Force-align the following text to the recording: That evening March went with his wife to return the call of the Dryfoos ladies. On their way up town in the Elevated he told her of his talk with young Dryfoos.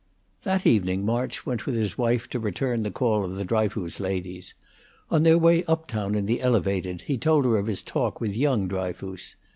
That 0.41 0.65
evening 0.65 1.05
March 1.05 1.45
went 1.45 1.67
with 1.67 1.75
his 1.75 1.95
wife 1.95 2.27
to 2.31 2.39
return 2.39 2.81
the 2.81 2.89
call 2.89 3.23
of 3.23 3.35
the 3.35 3.45
Dryfoos 3.45 3.99
ladies. 3.99 4.55
On 5.11 5.21
their 5.21 5.37
way 5.37 5.63
up 5.65 5.85
town 5.85 6.15
in 6.15 6.25
the 6.25 6.41
Elevated 6.41 7.01
he 7.01 7.19
told 7.19 7.45
her 7.45 7.59
of 7.59 7.67
his 7.67 7.83
talk 7.83 8.19
with 8.19 8.35
young 8.35 8.67
Dryfoos. 8.67 9.35